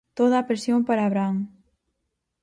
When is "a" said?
0.39-0.47